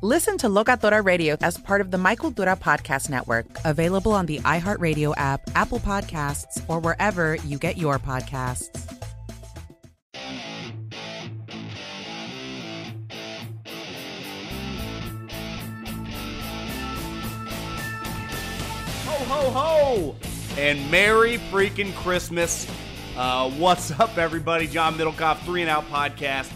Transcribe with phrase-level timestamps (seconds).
[0.00, 4.38] Listen to Locatora Radio as part of the My Cultura Podcast Network, available on the
[4.38, 8.68] iHeartRadio app, Apple Podcasts, or wherever you get your podcasts.
[19.04, 20.16] Ho, ho, ho!
[20.56, 22.68] And Merry freaking Christmas.
[23.16, 24.68] Uh, what's up, everybody?
[24.68, 26.52] John Middlekauff, Three and Out Podcast.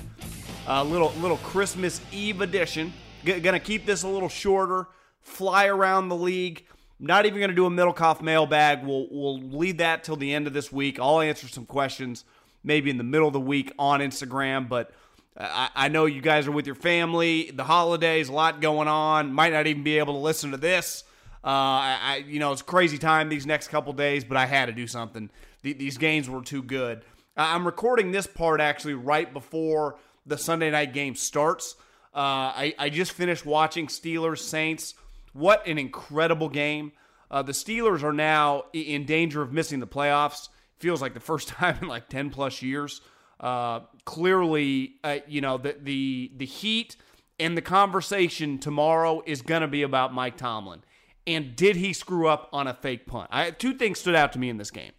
[0.69, 2.93] A uh, little little Christmas Eve edition.
[3.25, 4.87] G- gonna keep this a little shorter,
[5.21, 6.67] fly around the league.
[6.99, 8.85] Not even gonna do a Middlekauff mailbag.
[8.85, 10.99] We'll we'll leave that till the end of this week.
[11.01, 12.25] I'll answer some questions
[12.65, 14.93] maybe in the middle of the week on Instagram, but.
[15.35, 19.33] I, I know you guys are with your family, the holidays, a lot going on.
[19.33, 21.05] Might not even be able to listen to this.
[21.43, 24.67] Uh, I, I, you know, it's crazy time these next couple days, but I had
[24.67, 25.31] to do something.
[25.63, 27.03] The, these games were too good.
[27.37, 29.97] I'm recording this part actually right before
[30.27, 31.77] the Sunday night game starts.
[32.15, 34.95] Uh, I, I just finished watching Steelers Saints.
[35.33, 36.93] What an incredible game.
[37.31, 40.51] Uh, the Steelers are now in danger of missing the playoffs.
[40.79, 43.01] Feels like the first time in like 10 plus years.
[43.41, 46.97] Uh, clearly, uh, you know, the, the, the heat
[47.41, 50.83] and the conversation tomorrow is going to be about Mike Tomlin.
[51.27, 53.29] And did he screw up on a fake punt?
[53.33, 54.93] I, two things stood out to me in this game.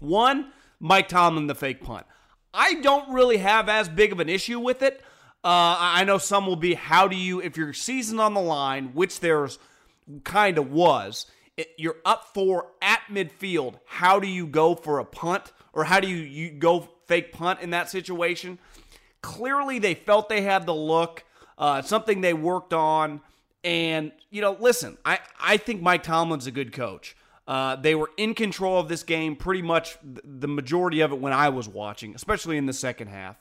[0.00, 2.06] One, Mike Tomlin, the fake punt.
[2.52, 5.02] I don't really have as big of an issue with it.
[5.44, 8.92] Uh, I know some will be, how do you, if your season on the line,
[8.94, 9.58] which there's
[10.24, 11.26] kind of was,
[11.58, 16.00] it, you're up for at midfield, how do you go for a punt or how
[16.00, 18.58] do you, you go fake punt in that situation?
[19.20, 21.24] Clearly, they felt they had the look,
[21.58, 23.20] uh, something they worked on.
[23.62, 27.16] And, you know, listen, I, I think Mike Tomlin's a good coach.
[27.46, 31.34] Uh, they were in control of this game pretty much the majority of it when
[31.34, 33.36] I was watching, especially in the second half.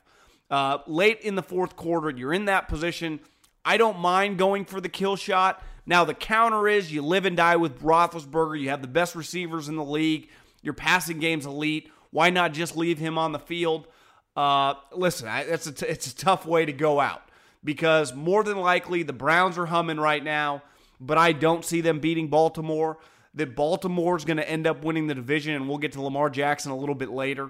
[0.50, 3.20] Uh, late in the fourth quarter, you're in that position.
[3.66, 5.64] I don't mind going for the kill shot.
[5.86, 8.60] Now, the counter is you live and die with Roethlisberger.
[8.60, 10.30] You have the best receivers in the league.
[10.62, 11.90] Your passing game's elite.
[12.12, 13.88] Why not just leave him on the field?
[14.36, 17.22] Uh, listen, I, it's, a t- it's a tough way to go out
[17.64, 20.64] because more than likely the Browns are humming right now,
[21.00, 22.98] but I don't see them beating Baltimore.
[23.36, 26.72] That Baltimore's going to end up winning the division, and we'll get to Lamar Jackson
[26.72, 27.50] a little bit later.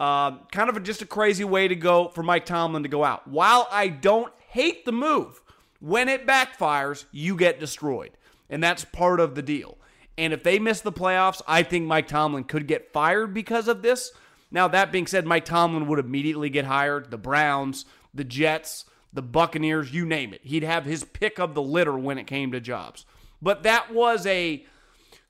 [0.00, 3.04] Uh, kind of a, just a crazy way to go for Mike Tomlin to go
[3.04, 3.28] out.
[3.28, 5.42] While I don't hate the move,
[5.78, 8.12] when it backfires, you get destroyed.
[8.48, 9.76] And that's part of the deal.
[10.16, 13.82] And if they miss the playoffs, I think Mike Tomlin could get fired because of
[13.82, 14.10] this.
[14.50, 17.10] Now, that being said, Mike Tomlin would immediately get hired.
[17.10, 20.40] The Browns, the Jets, the Buccaneers, you name it.
[20.42, 23.04] He'd have his pick of the litter when it came to jobs.
[23.42, 24.64] But that was a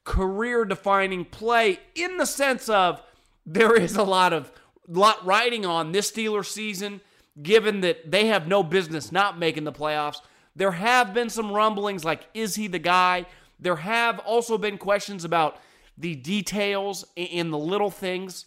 [0.04, 3.02] career defining play in the sense of
[3.44, 4.52] there is a lot of
[4.90, 7.00] lot riding on this Steelers season,
[7.40, 10.20] given that they have no business not making the playoffs.
[10.56, 13.26] There have been some rumblings like, is he the guy?
[13.58, 15.58] There have also been questions about
[15.96, 18.46] the details in the little things.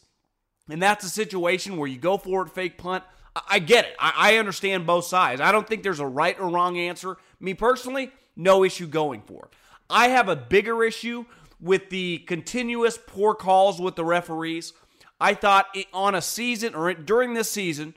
[0.70, 3.04] And that's a situation where you go for it, fake punt.
[3.50, 3.96] I get it.
[4.00, 5.42] I understand both sides.
[5.42, 7.18] I don't think there's a right or wrong answer.
[7.40, 9.58] Me personally, no issue going for it.
[9.90, 11.26] I have a bigger issue
[11.60, 14.74] with the continuous poor calls with the referees.
[15.20, 17.96] I thought it, on a season or during this season,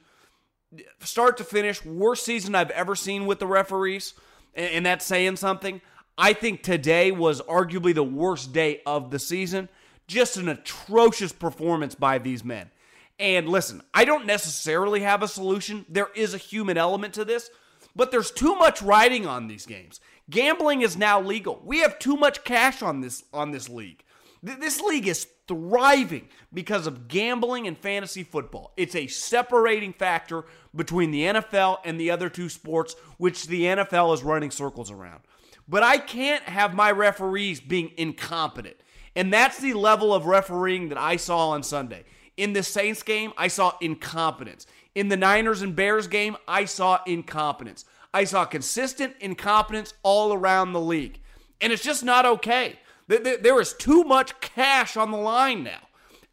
[1.01, 4.15] start to finish, worst season I've ever seen with the referees,
[4.55, 5.81] and, and that's saying something.
[6.19, 9.69] I think today was arguably the worst day of the season.
[10.07, 12.71] Just an atrocious performance by these men.
[13.19, 15.85] And listen, I don't necessarily have a solution.
[15.89, 17.51] There is a human element to this,
[17.95, 20.01] but there's too much riding on these games.
[20.29, 21.61] Gambling is now legal.
[21.65, 24.03] We have too much cash on this on this league.
[24.43, 28.73] This league is thriving because of gambling and fantasy football.
[28.77, 30.45] It's a separating factor
[30.75, 35.21] between the NFL and the other two sports, which the NFL is running circles around.
[35.69, 38.77] But I can't have my referees being incompetent.
[39.15, 42.05] And that's the level of refereeing that I saw on Sunday.
[42.37, 44.67] In the Saints game, I saw incompetence.
[44.95, 47.85] In the Niners and Bears game, I saw incompetence.
[48.13, 51.21] I saw consistent incompetence all around the league.
[51.61, 52.79] And it's just not okay.
[53.09, 55.81] There is too much cash on the line now.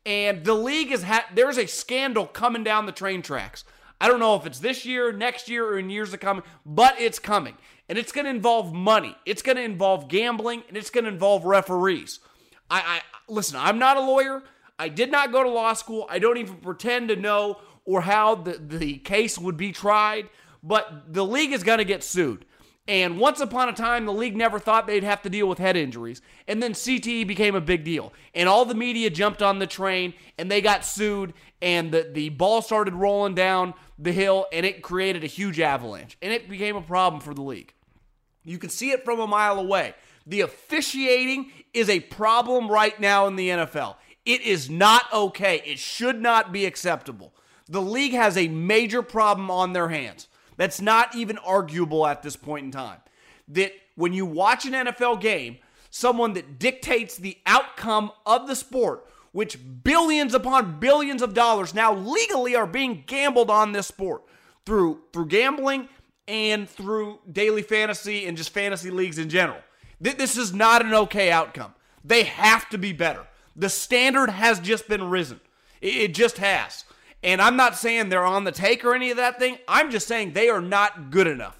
[0.06, 3.64] And the league is ha- there's a scandal coming down the train tracks.
[4.02, 7.00] I don't know if it's this year, next year, or in years to come, but
[7.00, 7.56] it's coming.
[7.88, 9.16] And it's going to involve money.
[9.26, 12.20] It's going to involve gambling, and it's going to involve referees.
[12.70, 13.58] I, I listen.
[13.58, 14.44] I'm not a lawyer.
[14.78, 16.06] I did not go to law school.
[16.10, 20.28] I don't even pretend to know or how the, the case would be tried.
[20.62, 22.46] But the league is going to get sued.
[22.88, 25.78] And once upon a time, the league never thought they'd have to deal with head
[25.78, 26.22] injuries.
[26.50, 28.12] And then CTE became a big deal.
[28.36, 31.34] And all the media jumped on the train and they got sued.
[31.62, 36.18] And the, the ball started rolling down the hill and it created a huge avalanche.
[36.22, 37.74] And it became a problem for the league.
[38.44, 39.96] You can see it from a mile away.
[40.28, 43.96] The officiating is a problem right now in the NFL.
[44.26, 45.62] It is not okay.
[45.66, 47.34] It should not be acceptable.
[47.70, 50.28] The league has a major problem on their hands.
[50.58, 53.00] That's not even arguable at this point in time.
[53.50, 55.58] That when you watch an NFL game,
[55.90, 61.94] someone that dictates the outcome of the sport, which billions upon billions of dollars now
[61.94, 64.24] legally are being gambled on this sport
[64.66, 65.90] through through gambling
[66.28, 69.60] and through daily fantasy and just fantasy leagues in general.
[70.02, 71.74] That this is not an okay outcome.
[72.04, 73.26] They have to be better.
[73.56, 75.40] The standard has just been risen.
[75.82, 76.86] It just has.
[77.24, 79.58] And I'm not saying they're on the take or any of that thing.
[79.68, 81.58] I'm just saying they are not good enough.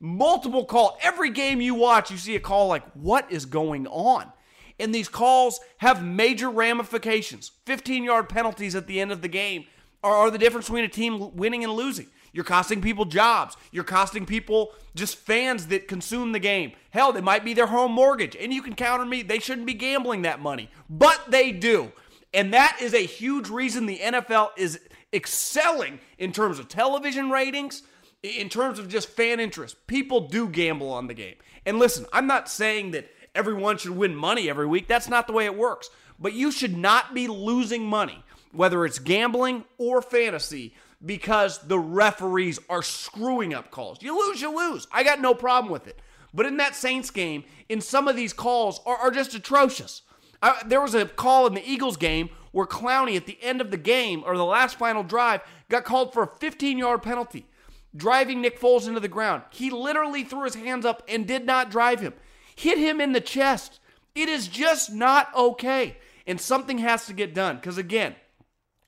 [0.00, 0.98] Multiple call.
[1.02, 4.32] Every game you watch, you see a call like, what is going on?
[4.80, 7.50] And these calls have major ramifications.
[7.66, 9.64] 15 yard penalties at the end of the game
[10.02, 12.06] are, are the difference between a team winning and losing.
[12.32, 13.56] You're costing people jobs.
[13.72, 16.72] You're costing people just fans that consume the game.
[16.90, 18.36] Hell, they might be their home mortgage.
[18.36, 20.70] And you can counter me, they shouldn't be gambling that money.
[20.88, 21.92] But they do.
[22.32, 24.80] And that is a huge reason the NFL is
[25.12, 27.82] excelling in terms of television ratings,
[28.22, 29.86] in terms of just fan interest.
[29.86, 31.36] People do gamble on the game.
[31.64, 34.88] And listen, I'm not saying that everyone should win money every week.
[34.88, 35.90] That's not the way it works.
[36.18, 40.74] But you should not be losing money, whether it's gambling or fantasy,
[41.04, 44.02] because the referees are screwing up calls.
[44.02, 44.88] You lose, you lose.
[44.90, 46.00] I got no problem with it.
[46.34, 50.02] But in that Saints game, in some of these calls are, are just atrocious.
[50.42, 53.70] I, there was a call in the Eagles game where Clowney at the end of
[53.70, 57.46] the game or the last final drive got called for a 15 yard penalty,
[57.94, 59.42] driving Nick Foles into the ground.
[59.50, 62.14] He literally threw his hands up and did not drive him,
[62.56, 63.80] hit him in the chest.
[64.14, 65.98] It is just not okay.
[66.26, 67.56] And something has to get done.
[67.56, 68.14] Because again,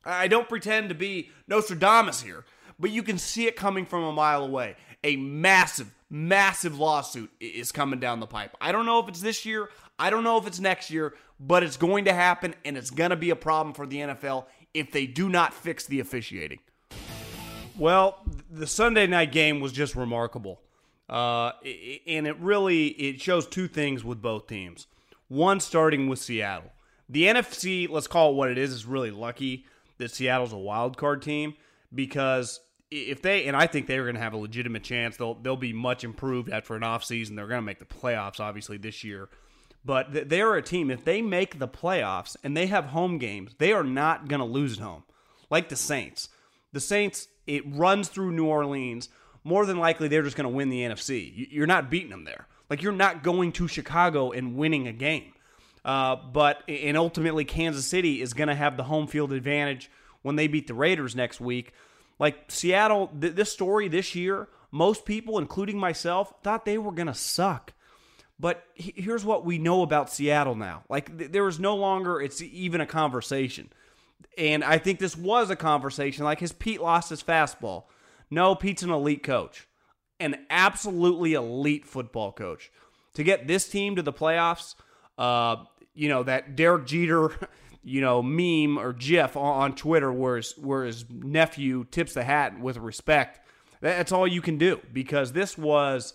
[0.04, 2.44] I don't pretend to be Nostradamus here,
[2.78, 4.76] but you can see it coming from a mile away.
[5.04, 8.56] A massive, massive lawsuit is coming down the pipe.
[8.60, 9.70] I don't know if it's this year.
[10.00, 13.10] I don't know if it's next year, but it's going to happen and it's going
[13.10, 16.58] to be a problem for the NFL if they do not fix the officiating.
[17.78, 20.60] Well, the Sunday night game was just remarkable.
[21.08, 21.52] Uh,
[22.06, 24.86] and it really it shows two things with both teams.
[25.28, 26.72] One starting with Seattle.
[27.08, 29.66] The NFC, let's call it what it is, is really lucky
[29.98, 31.54] that Seattle's a wild card team
[31.94, 35.16] because if they and I think they're going to have a legitimate chance.
[35.16, 37.36] They'll they'll be much improved after an offseason.
[37.36, 39.28] They're going to make the playoffs obviously this year.
[39.84, 43.72] But they're a team, if they make the playoffs and they have home games, they
[43.72, 45.04] are not going to lose at home.
[45.48, 46.28] Like the Saints.
[46.72, 49.08] The Saints, it runs through New Orleans.
[49.42, 51.48] More than likely, they're just going to win the NFC.
[51.50, 52.46] You're not beating them there.
[52.68, 55.32] Like, you're not going to Chicago and winning a game.
[55.82, 59.90] Uh, but, and ultimately, Kansas City is going to have the home field advantage
[60.22, 61.72] when they beat the Raiders next week.
[62.18, 67.06] Like, Seattle, th- this story this year, most people, including myself, thought they were going
[67.06, 67.72] to suck.
[68.40, 70.84] But here's what we know about Seattle now.
[70.88, 73.68] Like th- there is no longer it's even a conversation.
[74.38, 76.24] And I think this was a conversation.
[76.24, 77.84] Like his Pete lost his fastball?
[78.30, 79.68] No, Pete's an elite coach.
[80.18, 82.70] An absolutely elite football coach.
[83.14, 84.74] To get this team to the playoffs,
[85.18, 85.56] uh,
[85.94, 87.32] you know, that Derek Jeter,
[87.82, 92.58] you know, meme or GIF on, Twitter where his, where his nephew tips the hat
[92.58, 93.40] with respect.
[93.82, 96.14] That's all you can do because this was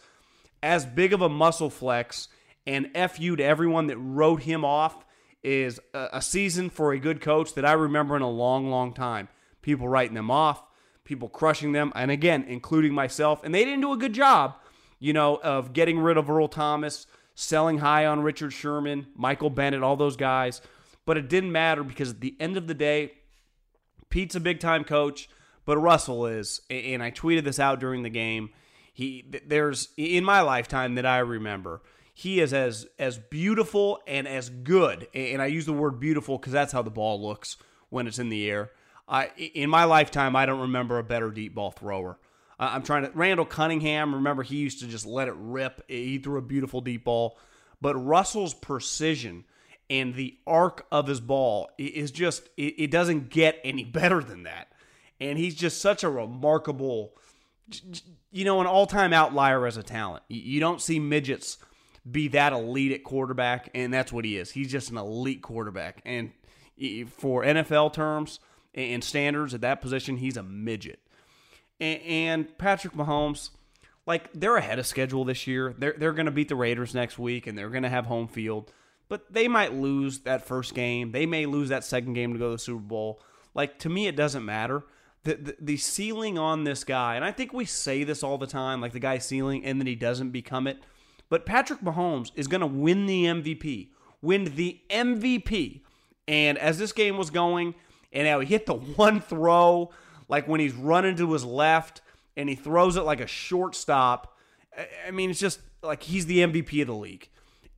[0.62, 2.28] as big of a muscle flex
[2.68, 5.06] and fu to everyone that wrote him off
[5.44, 8.94] is a, a season for a good coach that I remember in a long, long
[8.94, 9.28] time.
[9.62, 10.64] People writing them off,
[11.04, 13.44] people crushing them, and again, including myself.
[13.44, 14.56] And they didn't do a good job,
[15.00, 19.84] you know, of getting rid of Earl Thomas, selling high on Richard Sherman, Michael Bennett,
[19.84, 20.62] all those guys.
[21.06, 23.14] But it didn't matter because at the end of the day,
[24.10, 25.30] Pete's a big time coach,
[25.66, 26.62] but Russell is.
[26.70, 28.50] And I tweeted this out during the game.
[28.96, 31.82] He there's in my lifetime that I remember
[32.14, 35.08] he is as as beautiful and as good.
[35.14, 37.58] And I use the word beautiful because that's how the ball looks
[37.90, 38.72] when it's in the air.
[39.08, 42.18] I in my lifetime, I don't remember a better deep ball thrower.
[42.58, 44.16] I'm trying to Randall Cunningham.
[44.16, 45.84] Remember, he used to just let it rip.
[45.90, 47.38] He threw a beautiful deep ball,
[47.82, 49.44] but Russell's precision
[49.90, 54.72] and the arc of his ball is just it, doesn't get any better than that.
[55.20, 57.14] And he's just such a remarkable,
[58.32, 60.24] you know, an all-time outlier as a talent.
[60.28, 61.58] You don't see midgets
[62.10, 64.52] be that elite at quarterback, and that's what he is.
[64.52, 66.32] He's just an elite quarterback, and
[67.08, 68.40] for NFL terms
[68.74, 71.00] and standards at that position, he's a midget.
[71.80, 73.50] And Patrick Mahomes,
[74.06, 75.74] like they're ahead of schedule this year.
[75.78, 78.28] They're they're going to beat the Raiders next week, and they're going to have home
[78.28, 78.72] field.
[79.08, 81.12] But they might lose that first game.
[81.12, 83.22] They may lose that second game to go to the Super Bowl.
[83.54, 84.84] Like to me, it doesn't matter.
[85.26, 88.80] The, the, ceiling on this guy, and I think we say this all the time,
[88.80, 90.78] like the guy's ceiling, and then he doesn't become it.
[91.30, 93.90] But Patrick Mahomes is going to win the MVP,
[94.22, 95.82] win the MVP.
[96.28, 97.74] And as this game was going,
[98.14, 99.90] and now he hit the one throw,
[100.30, 102.02] like when he's running to his left
[102.38, 104.38] and he throws it like a shortstop.
[105.08, 107.30] I mean, it's just like he's the MVP of the league.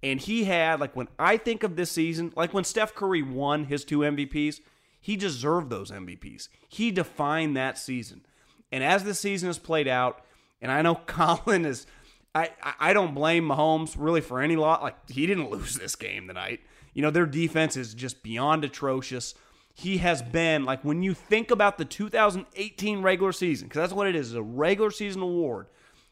[0.04, 3.66] And he had, like, when I think of this season, like when Steph Curry won
[3.66, 4.60] his two MVPs,
[5.00, 6.50] he deserved those MVPs.
[6.68, 8.25] He defined that season.
[8.72, 10.24] And as the season has played out,
[10.62, 11.88] and I know Colin is
[12.36, 14.84] I, I don't blame Mahomes really for any lot.
[14.84, 16.60] Like he didn't lose this game tonight.
[16.94, 19.34] You know their defense is just beyond atrocious.
[19.74, 24.08] He has been like when you think about the 2018 regular season, because that's what
[24.08, 25.68] it is, is, a regular season award.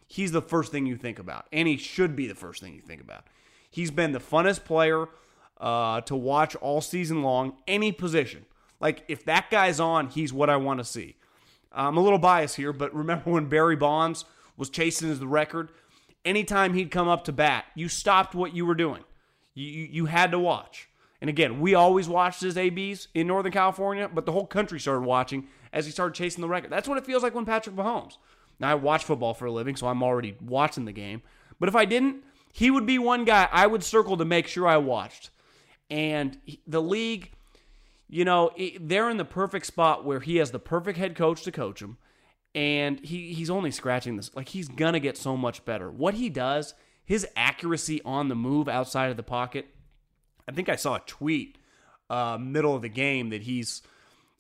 [0.08, 2.82] He's the first thing you think about, and he should be the first thing you
[2.82, 3.26] think about.
[3.70, 5.08] He's been the funnest player
[5.60, 8.46] uh, to watch all season long, any position.
[8.80, 11.16] Like if that guy's on, he's what I want to see.
[11.72, 14.26] I'm a little biased here, but remember when Barry Bonds
[14.58, 15.70] was chasing his record?
[16.26, 19.04] anytime he'd come up to bat, you stopped what you were doing.
[19.54, 20.90] You, you, you had to watch.
[21.22, 25.06] And again, we always watched his ABs in Northern California, but the whole country started
[25.06, 26.72] watching as he started chasing the record.
[26.72, 28.18] That's what it feels like when Patrick Mahomes.
[28.60, 31.22] Now, I watch football for a living, so I'm already watching the game.
[31.60, 34.68] But if I didn't, he would be one guy I would circle to make sure
[34.68, 35.30] I watched.
[35.90, 37.32] And the league,
[38.08, 41.52] you know, they're in the perfect spot where he has the perfect head coach to
[41.52, 41.98] coach him
[42.56, 44.34] and he he's only scratching this.
[44.34, 45.92] Like he's gonna get so much better.
[45.92, 49.68] What he does, his accuracy on the move outside of the pocket.
[50.48, 51.58] I think I saw a tweet
[52.10, 53.82] uh, middle of the game that he's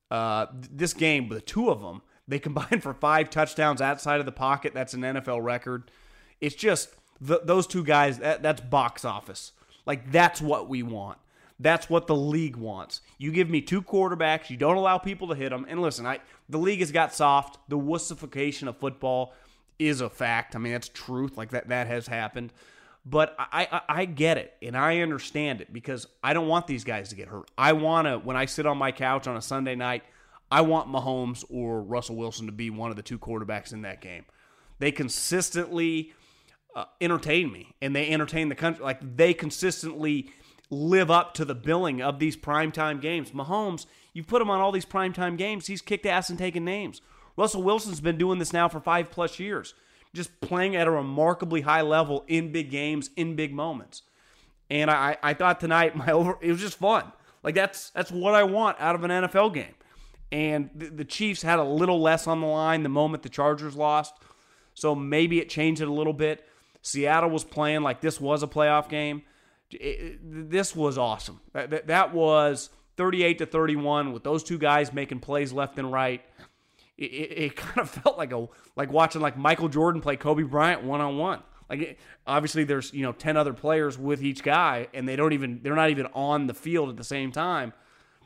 [0.10, 4.32] uh, this game, the two of them, they combined for five touchdowns outside of the
[4.32, 4.74] pocket.
[4.74, 5.92] That's an NFL record.
[6.40, 8.20] It's just the, those two guys.
[8.20, 9.52] That, that's box office.
[9.86, 11.18] Like that's what we want.
[11.60, 13.02] That's what the league wants.
[13.18, 15.66] You give me two quarterbacks, you don't allow people to hit them.
[15.70, 16.20] And listen, I
[16.50, 17.58] the league has got soft.
[17.70, 19.34] The wussification of football
[19.80, 20.56] is a fact.
[20.56, 21.38] I mean, that's truth.
[21.38, 22.52] Like that that has happened.
[23.06, 26.84] But I, I, I get it and I understand it because I don't want these
[26.84, 27.52] guys to get hurt.
[27.58, 30.04] I want to when I sit on my couch on a Sunday night,
[30.52, 34.02] I want Mahomes or Russell Wilson to be one of the two quarterbacks in that
[34.02, 34.26] game.
[34.80, 36.14] They consistently
[36.76, 38.84] uh, entertain me and they entertain the country.
[38.84, 40.32] Like they consistently
[40.70, 43.32] live up to the billing of these primetime games.
[43.32, 47.02] Mahomes, you've put him on all these primetime games, he's kicked ass and taken names.
[47.38, 49.74] Russell Wilson's been doing this now for five plus years,
[50.14, 54.04] just playing at a remarkably high level in big games, in big moments.
[54.70, 57.12] And I, I thought tonight my over it was just fun.
[57.44, 59.76] Like that's that's what I want out of an NFL game.
[60.32, 63.76] And the, the Chiefs had a little less on the line the moment the Chargers
[63.76, 64.16] lost.
[64.74, 66.48] So maybe it changed it a little bit.
[66.82, 69.24] Seattle was playing like this was a playoff game
[69.82, 71.40] it, this was awesome.
[71.54, 75.92] That, that, that, was 38 to 31 with those two guys making plays left and
[75.92, 76.22] right.
[76.98, 80.44] It, it, it kind of felt like a like watching like Michael Jordan play Kobe
[80.44, 81.42] Bryant one on one.
[81.70, 85.62] Like obviously there's you know 10 other players with each guy and they don't even
[85.64, 87.74] they're not even on the field at the same time.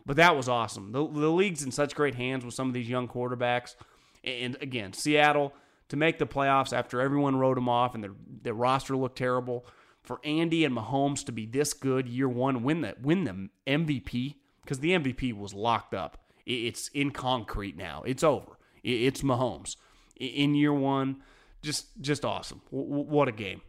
[0.05, 0.91] But that was awesome.
[0.91, 3.75] The, the league's in such great hands with some of these young quarterbacks.
[4.23, 5.53] And again, Seattle
[5.89, 8.13] to make the playoffs after everyone wrote them off and their,
[8.43, 9.65] their roster looked terrible
[10.09, 14.37] for Andy and Mahomes to be this good year one, win the win the MVP
[14.63, 16.17] because the MVP was locked up.
[16.47, 18.01] It's in concrete now.
[18.07, 18.57] It's over.
[18.83, 19.75] It's Mahomes
[20.15, 21.21] in year one.
[21.61, 22.63] Just just awesome.
[22.71, 23.61] What a game.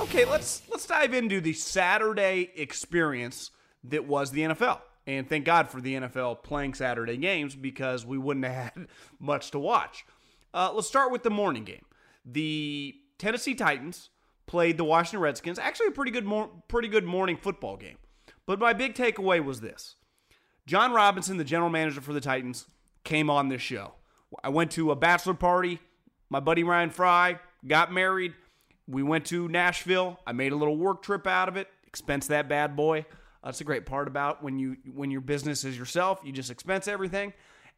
[0.00, 3.52] Okay, let's let's dive into the Saturday experience
[3.84, 4.80] that was the NFL.
[5.06, 8.88] And thank God for the NFL playing Saturday games because we wouldn't have had
[9.20, 10.04] much to watch.
[10.52, 11.84] Uh, let's start with the morning game.
[12.24, 14.10] The Tennessee Titans
[14.48, 15.58] played the Washington Redskins.
[15.58, 17.96] Actually, a pretty good, mor- pretty good morning football game.
[18.46, 19.94] But my big takeaway was this:
[20.66, 22.66] Jon Robinson, the general manager for the Titans,
[23.04, 23.92] came on this show.
[24.42, 25.78] I went to a bachelor party.
[26.30, 28.34] My buddy Ryan Fry got married.
[28.86, 30.18] We went to Nashville.
[30.26, 31.68] I made a little work trip out of it.
[31.86, 33.06] Expense that bad boy.
[33.44, 36.20] That's the great part about when you when your business is yourself.
[36.24, 37.32] You just expense everything.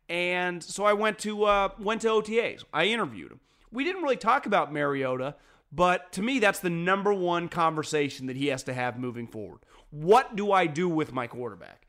[0.09, 2.65] And so I went to uh, went to OTAs.
[2.73, 3.41] I interviewed him.
[3.71, 5.37] We didn't really talk about Mariota,
[5.73, 9.61] but to me, that's the number one conversation that he has to have moving forward.
[9.91, 11.87] What do I do with my quarterback?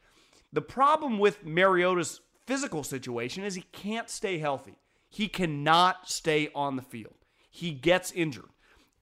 [0.53, 4.77] The problem with Mariota's physical situation is he can't stay healthy.
[5.09, 7.15] He cannot stay on the field.
[7.50, 8.50] He gets injured.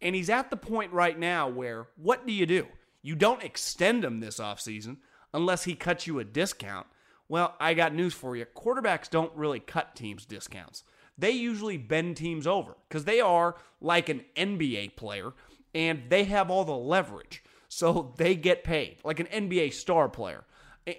[0.01, 2.67] And he's at the point right now where what do you do?
[3.01, 4.97] You don't extend him this offseason
[5.33, 6.87] unless he cuts you a discount.
[7.27, 8.45] Well, I got news for you.
[8.45, 10.83] Quarterbacks don't really cut teams discounts.
[11.19, 15.33] They usually bend teams over because they are like an NBA player
[15.75, 17.43] and they have all the leverage.
[17.67, 20.45] So they get paid like an NBA star player.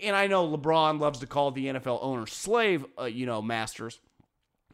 [0.02, 3.98] And I know LeBron loves to call the NFL owner slave, uh, you know, masters.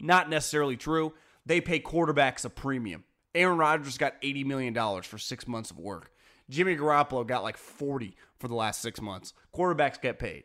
[0.00, 1.14] Not necessarily true.
[1.46, 3.04] They pay quarterbacks a premium.
[3.34, 6.10] Aaron Rodgers got $80 million for six months of work.
[6.50, 9.32] Jimmy Garoppolo got like 40 for the last six months.
[9.54, 10.44] Quarterbacks get paid.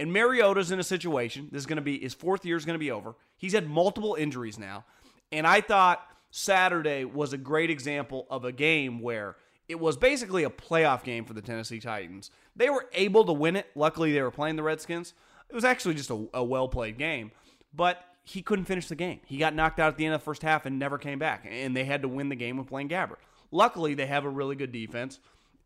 [0.00, 2.74] And Mariota's in a situation, this is going to be, his fourth year is going
[2.74, 3.16] to be over.
[3.36, 4.86] He's had multiple injuries now.
[5.30, 9.36] And I thought Saturday was a great example of a game where
[9.68, 12.30] it was basically a playoff game for the Tennessee Titans.
[12.56, 13.66] They were able to win it.
[13.74, 15.12] Luckily, they were playing the Redskins.
[15.50, 17.30] It was actually just a, a well played game,
[17.74, 19.20] but he couldn't finish the game.
[19.26, 21.46] He got knocked out at the end of the first half and never came back,
[21.46, 23.18] and they had to win the game with Blaine Gabbert.
[23.50, 25.20] Luckily, they have a really good defense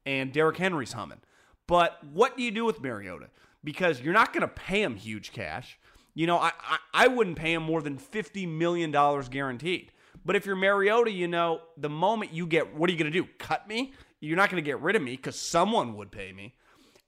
[0.04, 1.20] and Derrick Henry's humming.
[1.68, 3.28] But what do you do with Mariota?
[3.64, 5.78] Because you're not going to pay him huge cash.
[6.14, 8.92] You know, I, I, I wouldn't pay him more than $50 million
[9.30, 9.90] guaranteed.
[10.24, 13.18] But if you're Mariota, you know, the moment you get, what are you going to
[13.18, 13.28] do?
[13.38, 13.92] Cut me?
[14.20, 16.54] You're not going to get rid of me because someone would pay me.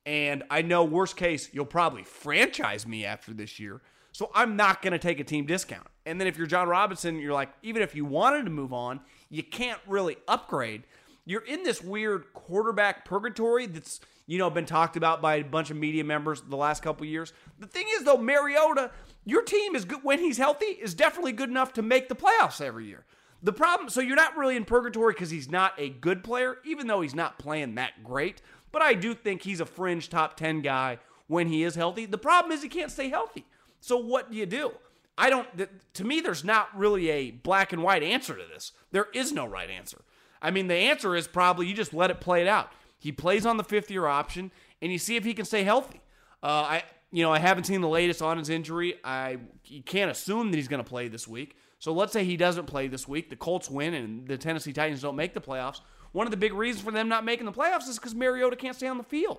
[0.04, 3.82] And I know, worst case, you'll probably franchise me after this year.
[4.12, 5.86] So I'm not going to take a team discount.
[6.04, 9.00] And then if you're Jon Robinson, you're like, even if you wanted to move on,
[9.28, 10.84] you can't really upgrade
[11.26, 15.70] you're in this weird quarterback purgatory that's you know been talked about by a bunch
[15.70, 17.32] of media members the last couple years.
[17.58, 18.90] The thing is though, Mariota,
[19.24, 22.60] your team is good when he's healthy is definitely good enough to make the playoffs
[22.60, 23.04] every year.
[23.42, 26.86] The problem, so you're not really in purgatory because he's not a good player, even
[26.86, 28.42] though he's not playing that great.
[28.72, 32.06] But I do think he's a fringe top 10 guy when he is healthy.
[32.06, 33.46] The problem is he can't stay healthy.
[33.80, 34.72] So what do you do?
[35.18, 35.48] I don't,
[35.94, 38.72] to me, there's not really a black and white answer to this.
[38.90, 40.02] There is no right answer.
[40.42, 42.70] I mean, the answer is probably you just let it play it out.
[43.06, 44.50] He plays on the fifth year option,
[44.82, 46.00] and you see if he can stay healthy.
[46.42, 48.96] Uh, I, you know, I haven't seen the latest on his injury.
[49.04, 51.56] I you can't assume that he's going to play this week.
[51.78, 53.30] So let's say he doesn't play this week.
[53.30, 55.82] The Colts win, and the Tennessee Titans don't make the playoffs.
[56.10, 58.74] One of the big reasons for them not making the playoffs is because Mariota can't
[58.74, 59.38] stay on the field.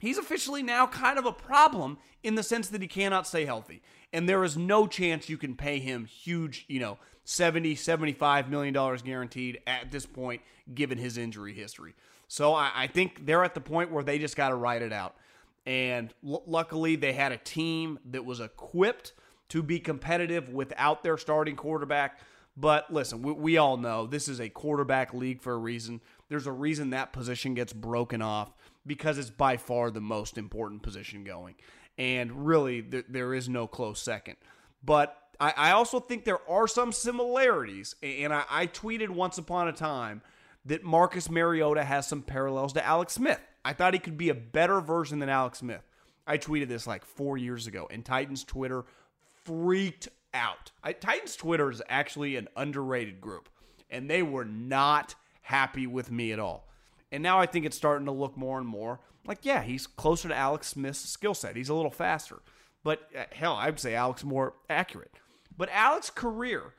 [0.00, 3.80] He's officially now kind of a problem in the sense that he cannot stay healthy.
[4.12, 8.74] And there is no chance you can pay him huge, you know, 70, 75 million
[8.74, 10.42] dollars guaranteed at this point,
[10.74, 11.94] given his injury history.
[12.30, 14.92] So I, I think they're at the point where they just got to write it
[14.92, 15.16] out.
[15.66, 19.14] And l- luckily, they had a team that was equipped
[19.48, 22.20] to be competitive without their starting quarterback.
[22.56, 26.00] But listen, we, we, all know this is a quarterback league for a reason.
[26.28, 28.54] There's a reason that position gets broken off
[28.86, 31.56] because it's by far the most important position going.
[31.98, 34.36] And really, th- there is no close second.
[34.84, 39.66] But I, I also think there are some similarities, and I, I tweeted once upon
[39.66, 40.22] a time
[40.64, 43.40] that Marcus Mariota has some parallels to Alex Smith.
[43.64, 45.82] I thought he could be a better version than Alex Smith.
[46.26, 48.84] I tweeted this like four years ago, and Titans Twitter
[49.44, 50.70] freaked out.
[50.82, 53.48] I, Titans Twitter is actually an underrated group,
[53.90, 56.68] and they were not happy with me at all.
[57.12, 60.28] And now I think it's starting to look more and more like, yeah, he's closer
[60.28, 61.56] to Alex Smith's skill set.
[61.56, 62.40] He's a little faster.
[62.82, 65.12] But uh, hell, I would say Alex more accurate.
[65.56, 66.74] But Alex's career,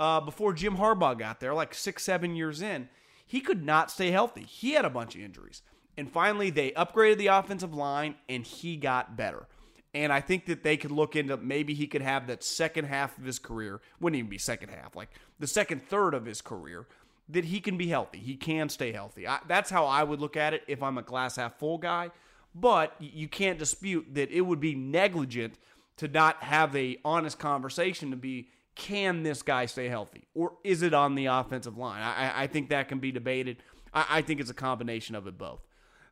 [0.00, 2.88] uh, before Jim Harbaugh got there, like six, seven years in,
[3.34, 4.44] he could not stay healthy.
[4.44, 5.62] He had a bunch of injuries.
[5.96, 9.48] And finally, they upgraded the offensive line and he got better.
[9.92, 13.18] And I think that they could look into maybe he could have that second half
[13.18, 15.08] of his career, wouldn't even be second half, like
[15.40, 16.86] the second third of his career,
[17.28, 18.18] that he can be healthy.
[18.18, 19.26] He can stay healthy.
[19.26, 22.12] I, that's how I would look at it if I'm a glass half full guy.
[22.54, 25.58] But you can't dispute that it would be negligent
[25.96, 30.82] to not have a honest conversation to be can this guy stay healthy or is
[30.82, 32.02] it on the offensive line?
[32.02, 33.58] I, I think that can be debated.
[33.92, 35.60] I, I think it's a combination of it both.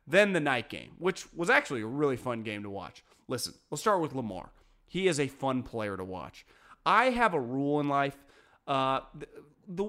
[0.07, 3.03] Then the night game, which was actually a really fun game to watch.
[3.27, 4.49] Listen, let's start with Lamar.
[4.87, 6.45] He is a fun player to watch.
[6.85, 8.17] I have a rule in life.
[8.67, 9.01] Uh,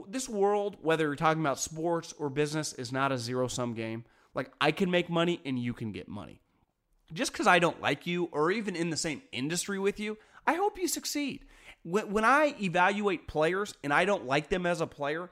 [0.09, 4.05] this world, whether you're talking about sports or business, is not a zero sum game.
[4.35, 6.41] Like, I can make money and you can get money.
[7.13, 10.55] Just because I don't like you or even in the same industry with you, I
[10.55, 11.45] hope you succeed.
[11.85, 15.31] When, when I evaluate players and I don't like them as a player,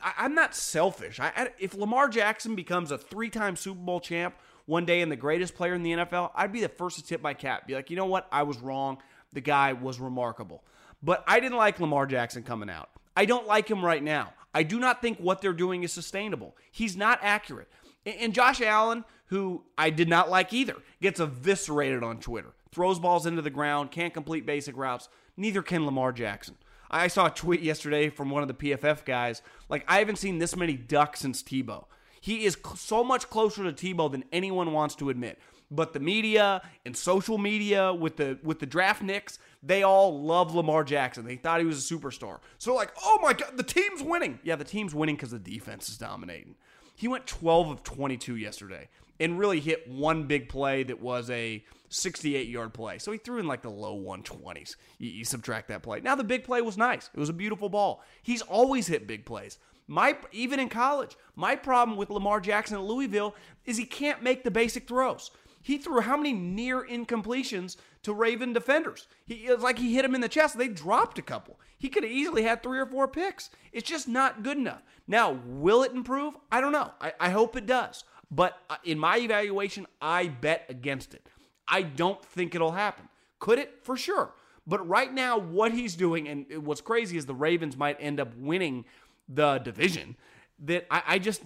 [0.00, 1.20] I, am not selfish.
[1.20, 4.34] I, if Lamar Jackson becomes a three time Super Bowl champ
[4.66, 7.22] one day and the greatest player in the NFL, I'd be the first to tip
[7.22, 7.66] my cap.
[7.66, 8.26] Be like, you know what?
[8.32, 8.98] I was wrong.
[9.32, 10.62] The guy was remarkable.
[11.02, 12.88] But I didn't like Lamar Jackson coming out.
[13.16, 14.32] I don't like him right now.
[14.54, 16.56] I do not think what they're doing is sustainable.
[16.70, 17.68] He's not accurate.
[18.06, 22.52] And Josh Allen, who I did not like either, gets eviscerated on Twitter.
[22.72, 25.08] Throws balls into the ground, can't complete basic routes.
[25.36, 26.56] Neither can Lamar Jackson.
[26.90, 29.42] I saw a tweet yesterday from one of the PFF guys.
[29.68, 31.86] Like, I haven't seen this many ducks since Tebow.
[32.20, 35.38] He is so much closer to Tebow than anyone wants to admit.
[35.70, 40.54] But the media and social media with the with the draft nicks, they all love
[40.54, 41.24] Lamar Jackson.
[41.24, 42.38] They thought he was a superstar.
[42.58, 44.38] So like, oh my god, the team's winning.
[44.44, 46.54] Yeah, the team's winning because the defense is dominating.
[46.94, 48.88] He went 12 of 22 yesterday
[49.20, 52.98] and really hit one big play that was a 68 yard play.
[52.98, 54.76] So he threw in like the low 120s.
[54.98, 56.00] You, you, subtract that play.
[56.00, 57.10] Now the big play was nice.
[57.14, 58.02] It was a beautiful ball.
[58.22, 59.58] He's always hit big plays.
[59.86, 63.34] My even in college, my problem with Lamar Jackson at Louisville
[63.66, 65.30] is he can't make the basic throws.
[65.64, 69.08] He threw how many near incompletions to Raven defenders?
[69.24, 70.58] He it's like he hit him in the chest.
[70.58, 71.58] They dropped a couple.
[71.78, 73.48] He could have easily had three or four picks.
[73.72, 74.82] It's just not good enough.
[75.08, 76.36] Now, will it improve?
[76.52, 76.90] I don't know.
[77.00, 78.04] I, I hope it does.
[78.30, 81.26] But uh, in my evaluation, I bet against it.
[81.66, 83.08] I don't think it'll happen.
[83.38, 83.78] Could it?
[83.80, 84.34] For sure.
[84.66, 88.36] But right now, what he's doing, and what's crazy is the Ravens might end up
[88.36, 88.84] winning
[89.30, 90.16] the division.
[90.60, 91.42] That I, I just,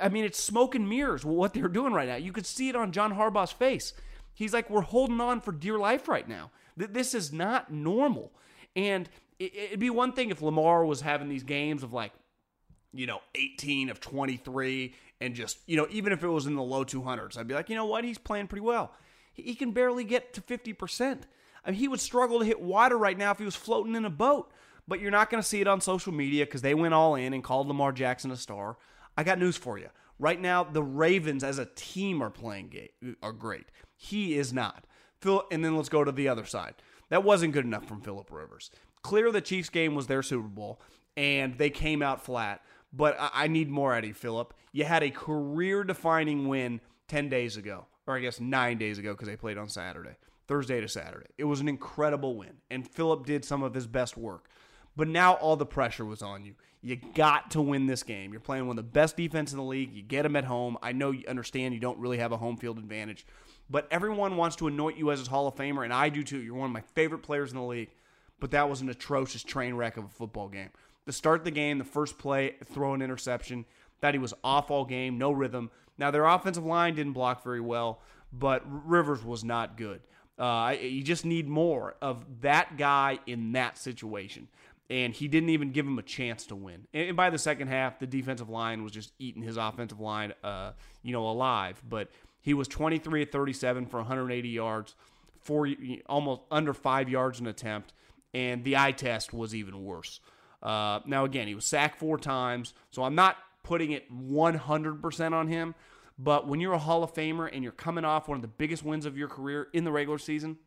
[0.00, 2.16] I mean, it's smoke and mirrors what they're doing right now.
[2.16, 3.92] You could see it on John Harbaugh's face.
[4.34, 6.50] He's like, we're holding on for dear life right now.
[6.76, 8.32] This is not normal.
[8.74, 9.08] And
[9.38, 12.12] it'd be one thing if Lamar was having these games of like,
[12.92, 16.62] you know, 18 of 23 and just, you know, even if it was in the
[16.62, 18.04] low 200s, I'd be like, you know what?
[18.04, 18.92] He's playing pretty well.
[19.32, 21.20] He can barely get to 50%.
[21.64, 24.04] I mean, he would struggle to hit water right now if he was floating in
[24.04, 24.50] a boat.
[24.90, 27.32] But you're not going to see it on social media because they went all in
[27.32, 28.76] and called Lamar Jackson a star.
[29.16, 29.86] I got news for you.
[30.18, 32.76] Right now, the Ravens as a team are playing
[33.22, 33.66] are great.
[33.96, 34.88] He is not.
[35.20, 36.74] Phil, and then let's go to the other side.
[37.08, 38.72] That wasn't good enough from Philip Rivers.
[39.02, 40.80] Clear the Chiefs game was their Super Bowl,
[41.16, 42.60] and they came out flat.
[42.92, 44.54] But I need more out of Philip.
[44.72, 49.12] You had a career defining win 10 days ago, or I guess nine days ago
[49.12, 50.16] because they played on Saturday,
[50.48, 51.28] Thursday to Saturday.
[51.38, 54.48] It was an incredible win, and Philip did some of his best work.
[54.96, 56.54] But now all the pressure was on you.
[56.82, 58.32] You got to win this game.
[58.32, 59.92] You're playing one of the best defense in the league.
[59.92, 60.78] You get them at home.
[60.82, 63.26] I know you understand you don't really have a home field advantage,
[63.68, 66.38] but everyone wants to anoint you as a Hall of Famer, and I do too.
[66.38, 67.90] You're one of my favorite players in the league.
[68.40, 70.70] But that was an atrocious train wreck of a football game
[71.06, 73.66] to start the game, the first play, throw an interception.
[74.00, 75.70] That he was off all game, no rhythm.
[75.98, 78.00] Now their offensive line didn't block very well,
[78.32, 80.00] but Rivers was not good.
[80.38, 84.48] Uh, you just need more of that guy in that situation.
[84.90, 86.88] And he didn't even give him a chance to win.
[86.92, 90.72] And by the second half, the defensive line was just eating his offensive line, uh,
[91.02, 91.80] you know, alive.
[91.88, 94.96] But he was 23 at 37 for 180 yards,
[95.40, 95.68] four
[96.06, 97.92] almost under five yards an attempt,
[98.34, 100.20] and the eye test was even worse.
[100.62, 105.48] Uh, now, again, he was sacked four times, so I'm not putting it 100% on
[105.48, 105.74] him.
[106.18, 108.84] But when you're a Hall of Famer and you're coming off one of the biggest
[108.84, 110.58] wins of your career in the regular season,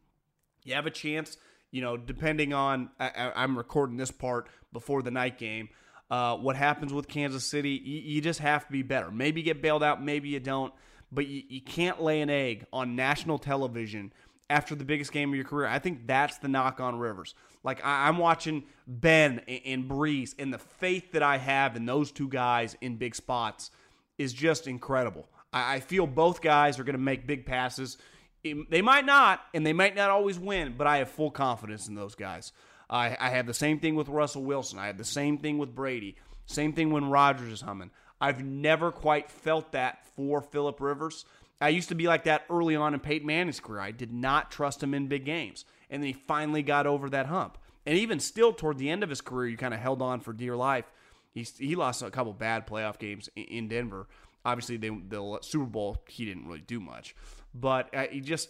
[0.63, 1.37] you have a chance,
[1.73, 5.69] you know, depending on, I, am recording this part before the night game.
[6.09, 9.09] Uh, what happens with Kansas City, you, you, just have to be better.
[9.09, 10.71] Maybe you get bailed out, maybe you don't,
[11.11, 14.13] but you, you can't lay an egg on national television
[14.51, 15.67] after the biggest game of your career.
[15.67, 17.33] I think that's the knock on Rivers.
[17.63, 22.11] Like I, am watching Ben and Brees, and the faith that I have in those
[22.11, 23.71] two guys in big spots
[24.19, 25.27] is just incredible.
[25.51, 27.97] I, I feel both guys are going to make big passes.
[28.43, 31.95] They might not, and they might not always win, but I have full confidence in
[31.95, 32.51] those guys.
[32.89, 34.79] I, I have the same thing with Russell Wilson.
[34.79, 36.17] I have the same thing with Brady.
[36.45, 37.91] Same thing when Rodgers is humming.
[38.19, 41.25] I've never quite felt that for Philip Rivers.
[41.61, 43.79] I used to be like that early on in Peyton Manning's career.
[43.79, 45.63] I did not trust him in big games.
[45.89, 47.57] And then he finally got over that hump.
[47.85, 50.33] And even still, toward the end of his career, you kind of held on for
[50.33, 50.85] dear life.
[51.33, 54.07] He's, he lost a couple bad playoff games in Denver.
[54.45, 57.15] Obviously, they, the Super Bowl, he didn't really do much.
[57.53, 58.49] But uh, he just,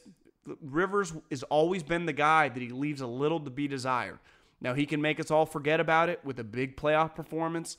[0.61, 4.19] Rivers has always been the guy that he leaves a little to be desired.
[4.61, 7.77] Now, he can make us all forget about it with a big playoff performance.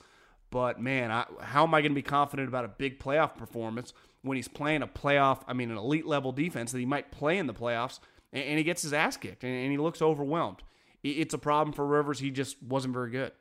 [0.51, 3.93] But man, I, how am I going to be confident about a big playoff performance
[4.23, 7.39] when he's playing a playoff, I mean, an elite level defense that he might play
[7.39, 7.99] in the playoffs
[8.33, 10.63] and, and he gets his ass kicked and, and he looks overwhelmed?
[11.03, 12.19] It's a problem for Rivers.
[12.19, 13.33] He just wasn't very good.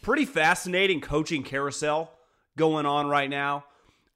[0.00, 2.10] Pretty fascinating coaching carousel
[2.56, 3.64] going on right now.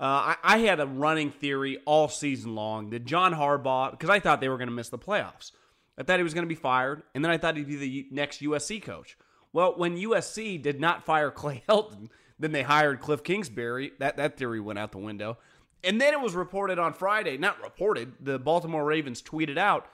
[0.02, 4.18] Uh, I, I, had a running theory all season long that John Harbaugh, because I
[4.18, 5.52] thought they were going to miss the playoffs.
[5.96, 8.08] I thought he was going to be fired, and then I thought he'd be the
[8.10, 9.16] next USC coach.
[9.52, 13.92] Well, when USC did not fire Clay Helton, then they hired Cliff Kingsbury.
[14.00, 15.38] That that theory went out the window.
[15.84, 19.86] And then it was reported on Friday, not reported, the Baltimore Ravens tweeted out,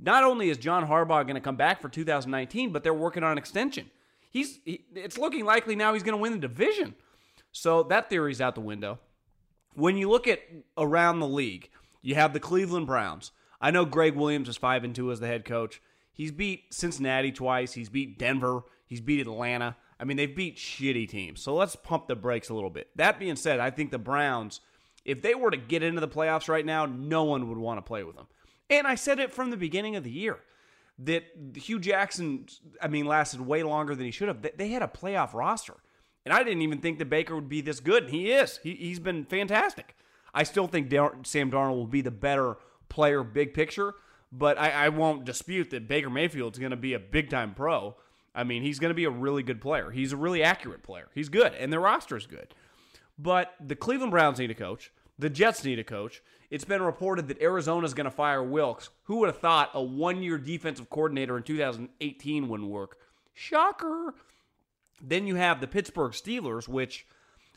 [0.00, 3.32] not only is John Harbaugh going to come back for 2019, but they're working on
[3.32, 3.90] an extension.
[4.30, 6.94] He's he, it's looking likely now he's going to win the division.
[7.50, 8.98] So that theory's out the window.
[9.74, 10.40] When you look at
[10.76, 11.70] around the league,
[12.02, 13.30] you have the Cleveland Browns.
[13.60, 15.80] I know Gregg Williams is 5 and 2 as the head coach.
[16.12, 19.74] He's beat Cincinnati twice, he's beat Denver, He's beat Atlanta.
[19.98, 21.40] I mean, they've beat shitty teams.
[21.40, 22.90] So let's pump the brakes a little bit.
[22.96, 24.60] That being said, I think the Browns,
[25.06, 27.82] if they were to get into the playoffs right now, no one would want to
[27.82, 28.26] play with them.
[28.68, 30.40] And I said it from the beginning of the year
[30.98, 32.44] that Hue Jackson,
[32.82, 34.46] I mean, lasted way longer than he should have.
[34.58, 35.76] They had a playoff roster.
[36.24, 38.04] And I didn't even think that Baker would be this good.
[38.04, 38.60] And he is.
[38.62, 39.96] He, has been fantastic.
[40.32, 42.56] I still think Dar- Sam Darnold will be the better
[42.88, 43.94] player, big picture.
[44.30, 47.96] But I, I won't dispute that Baker Mayfield's going to be a big time pro.
[48.34, 49.90] I mean, he's going to be a really good player.
[49.90, 51.08] He's a really accurate player.
[51.14, 52.54] He's good, and their roster is good.
[53.18, 54.90] But the Cleveland Browns need a coach.
[55.18, 56.22] The Jets need a coach.
[56.50, 58.90] It's been reported that Arizona is going to fire Wilks.
[59.04, 62.96] Who would have thought a one year defensive coordinator in 2018 wouldn't work?
[63.34, 64.14] Shocker.
[65.02, 67.06] Then you have the Pittsburgh Steelers, which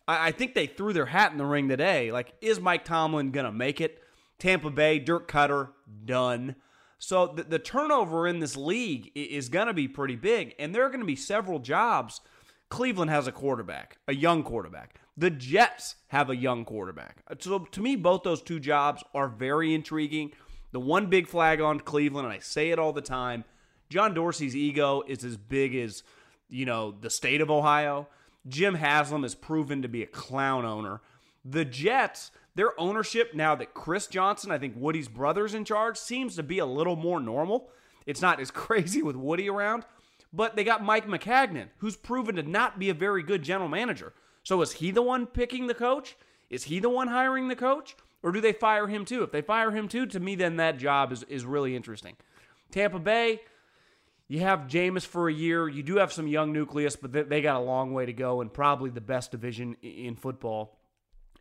[0.07, 2.11] I think they threw their hat in the ring today.
[2.11, 4.01] Like, is Mike Tomlin going to make it?
[4.39, 5.69] Tampa Bay, Dirk Koetter,
[6.03, 6.55] done.
[6.97, 10.83] So the, the turnover in this league is going to be pretty big, and there
[10.85, 12.21] are going to be several jobs.
[12.69, 14.99] Cleveland has a quarterback, a young quarterback.
[15.17, 17.23] The Jets have a young quarterback.
[17.39, 20.31] So to me, both those two jobs are very intriguing.
[20.71, 23.45] The one big flag on Cleveland, and I say it all the time
[23.89, 26.03] John Dorsey's ego is as big as,
[26.49, 28.07] you know, the state of Ohio.
[28.47, 31.01] Jim Haslam has proven to be a clown owner.
[31.43, 36.35] The Jets, their ownership, now that Chris Johnson, I think Woody's brother's in charge, seems
[36.35, 37.69] to be a little more normal.
[38.05, 39.85] It's not as crazy with Woody around,
[40.31, 44.13] but they got Mike Maccagnan, who's proven to not be a very good general manager.
[44.43, 46.15] So is he the one picking the coach?
[46.49, 47.95] Is he the one hiring the coach?
[48.21, 49.23] Or do they fire him too?
[49.23, 52.15] If they fire him too, to me, then that job is, is really interesting.
[52.71, 53.41] Tampa Bay,
[54.27, 55.67] you have Jameis for a year.
[55.67, 58.51] You do have some young nucleus, but they got a long way to go and
[58.51, 60.79] probably the best division in football.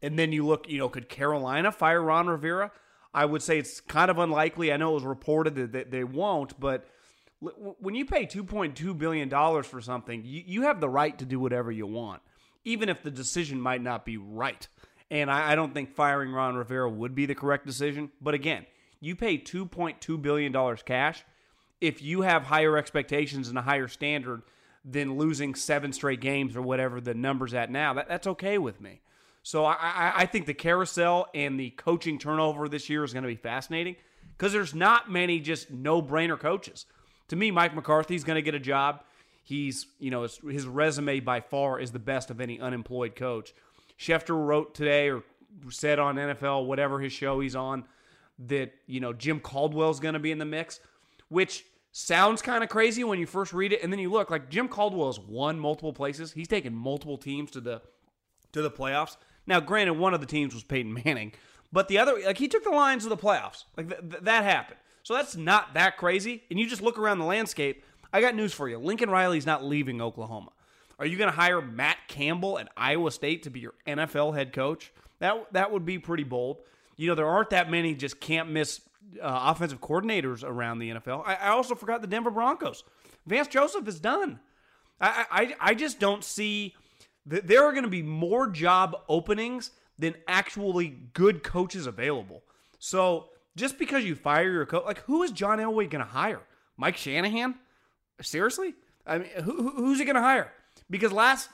[0.03, 2.73] And then you look, you know, could Carolina fire Ron Rivera?
[3.15, 4.73] I would say it's kind of unlikely.
[4.73, 6.87] I know it was reported that they won't, but
[7.41, 9.31] when you pay $2.2 billion
[9.63, 12.23] for something, you, have the right to do whatever you want,
[12.65, 14.67] even if the decision might not be right.
[15.11, 18.11] And I, don't think firing Ron Rivera would be the correct decision.
[18.21, 18.67] But again,
[19.01, 21.25] you pay $2.2 billion cash.
[21.85, 24.43] If you have higher expectations and a higher standard
[24.85, 28.81] than losing seven straight games or whatever the number's at now, that, that's okay with
[28.81, 29.01] me.
[29.43, 33.29] So I, I think the carousel and the coaching turnover this year is going to
[33.29, 33.97] be fascinating
[34.37, 36.87] because there's not many just no brainer coaches.
[37.29, 39.03] To me, Mike McCarthy's going to get a job.
[39.43, 43.53] He's, you know, his, his resume by far is the best of any unemployed coach.
[43.99, 45.23] Schefter wrote today or
[45.69, 47.85] said on NFL, whatever his show he's on,
[48.47, 50.81] that, you know, Jim Caldwell's going to be in the mix,
[51.29, 51.65] which
[51.97, 53.83] sounds kind of crazy when you first read it.
[53.83, 56.33] And then you look like Jim Caldwell has won multiple places.
[56.33, 57.81] He's taken multiple teams to the
[58.53, 59.17] to the playoffs.
[59.47, 61.33] Now, granted, one of the teams was Peyton Manning,
[61.73, 63.65] but the other, like he took the Lions to the playoffs.
[63.77, 64.79] Like th- th- that happened.
[65.03, 66.43] So that's not that crazy.
[66.51, 67.85] And you just look around the landscape.
[68.13, 68.79] I got news for you.
[68.79, 70.51] Lincoln Riley's not leaving Oklahoma.
[70.99, 74.53] Are you going to hire Matt Campbell at Iowa State to be your NFL head
[74.53, 74.93] coach?
[75.19, 76.59] That that would be pretty bold.
[76.97, 78.81] You know, there aren't that many just can't miss
[79.21, 81.23] uh, offensive coordinators around the NFL.
[81.27, 82.85] I, I, also forgot the Denver Broncos.
[83.27, 84.41] Vance Joseph is done.
[85.01, 86.75] I, I, I just don't see
[87.27, 92.43] that there are going to be more job openings than actually good coaches available.
[92.79, 96.43] So just because you fire your coach, like who is John Elway going to hire?
[96.77, 97.55] Mike Shanahan?
[98.21, 98.75] Seriously?
[99.07, 100.53] I mean, who, who's he going to hire?
[100.91, 101.49] Because last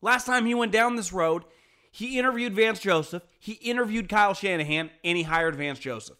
[0.00, 1.44] last time he went down this road,
[1.90, 6.18] he interviewed Vance Joseph, he interviewed Kyle Shanahan, and he hired Vance Joseph.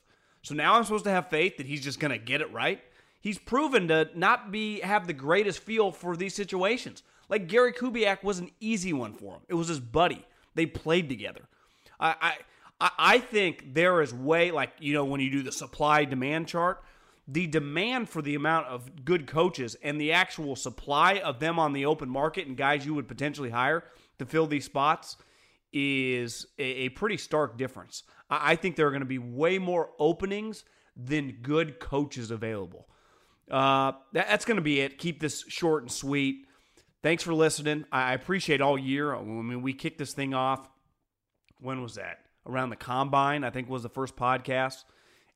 [0.49, 2.81] So now I'm supposed to have faith that he's just going to get it right.
[3.21, 7.03] He's proven to not be have the greatest feel for these situations.
[7.29, 9.43] Like Gary Kubiak was an easy one for him.
[9.49, 10.25] It was his buddy.
[10.55, 11.43] They played together.
[12.01, 12.39] I
[12.81, 16.49] I I think there is way like you know when you do the supply demand
[16.49, 16.83] chart,
[17.27, 21.75] the demand for the amount of good coaches and the actual supply of them on
[21.75, 23.85] the open market and guys you would potentially hire
[24.19, 25.19] to fill these spots
[25.73, 28.03] is a, a pretty stark difference.
[28.31, 30.65] I, I think there are going to be way more openings
[30.97, 32.89] than good coaches available.
[33.51, 34.99] Uh, that, that's going to be it.
[34.99, 36.47] Keep this short and sweet.
[37.03, 37.85] Thanks for listening.
[37.93, 39.15] I appreciate all year.
[39.15, 40.69] I mean, we kicked this thing off.
[41.61, 42.19] When was that?
[42.47, 44.85] Around the combine, I think was the first podcast,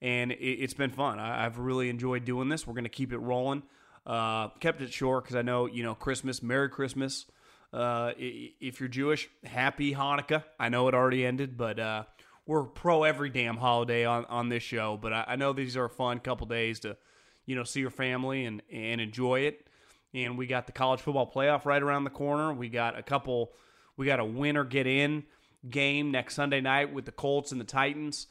[0.01, 1.18] and it, has been fun.
[1.18, 2.66] I, have really enjoyed doing this.
[2.66, 3.62] We're going to keep it rolling.
[4.07, 6.42] Uh, kept it short because I know you know Christmas.
[6.42, 7.27] Merry Christmas.
[7.72, 10.44] Uh, if you're Jewish, happy Hanukkah.
[10.61, 12.04] I know it already ended, but uh,
[12.46, 14.98] we're pro every damn holiday on, on this show.
[15.00, 16.96] But I, I know these are a fun couple days to,
[17.46, 19.66] you know, see your family and, and enjoy it.
[20.12, 22.52] And we got the college football playoff right around the corner.
[22.52, 23.52] We got a couple,
[23.96, 25.24] we got a win or get in
[25.68, 28.26] game next Sunday night with the Colts and the Titans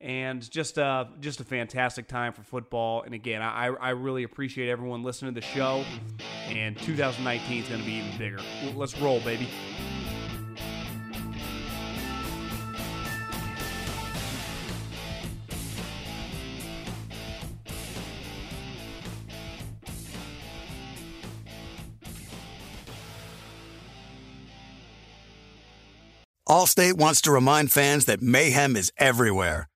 [0.00, 3.02] and just a just a fantastic time for football.
[3.02, 5.84] And again, I I really appreciate everyone listening to the show.
[6.48, 8.38] And 2019 is going to be even bigger.
[8.74, 9.48] Let's roll, baby.
[26.48, 29.68] Allstate wants to remind fans that mayhem is everywhere